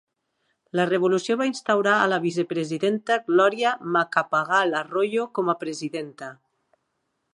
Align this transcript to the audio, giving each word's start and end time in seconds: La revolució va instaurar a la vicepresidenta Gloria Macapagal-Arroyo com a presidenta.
La 0.77 0.85
revolució 0.91 1.35
va 1.41 1.47
instaurar 1.49 1.93
a 1.97 2.07
la 2.13 2.19
vicepresidenta 2.23 3.17
Gloria 3.27 3.75
Macapagal-Arroyo 3.97 5.27
com 5.39 5.53
a 5.55 5.57
presidenta. 5.67 6.33